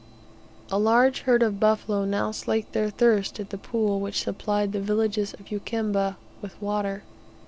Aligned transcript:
A 0.71 0.79
large 0.79 1.19
herd 1.29 1.43
of 1.43 1.59
buffalo 1.59 2.05
now 2.05 2.31
slake 2.31 2.71
their 2.71 2.89
thirst 2.89 3.39
at 3.39 3.51
the 3.51 3.57
pool 3.59 3.99
which 3.99 4.23
supplied 4.23 4.71
the 4.71 4.81
villages 4.81 5.35
of 5.35 5.51
Ukamba 5.51 6.17
with 6.41 6.59
water. 6.59 7.03